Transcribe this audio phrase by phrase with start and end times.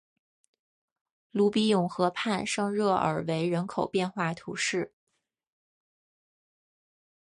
[1.29, 4.95] 鲁比永河畔圣热尔韦人口变化图示